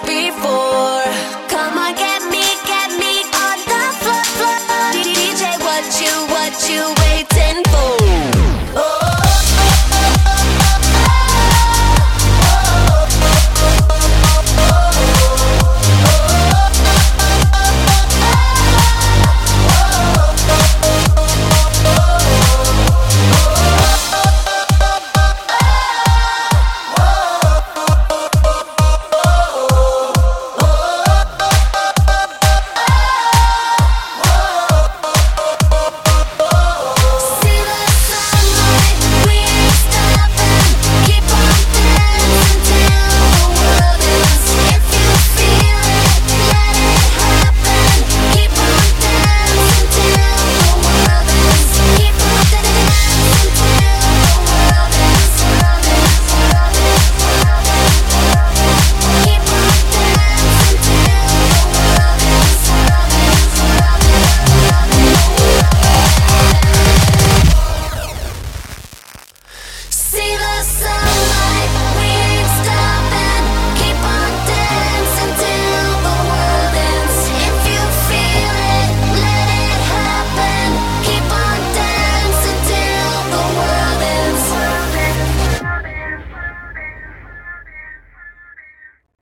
[0.00, 0.71] before.